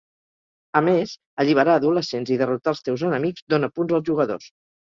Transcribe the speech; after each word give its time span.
A 0.79 0.81
més, 0.87 1.13
alliberar 1.43 1.77
adolescents 1.81 2.33
i 2.37 2.39
derrotar 2.43 2.75
els 2.75 2.81
teus 2.89 3.07
enemics 3.11 3.47
dona 3.55 3.73
punts 3.77 3.99
al 4.01 4.07
jugadors. 4.13 4.53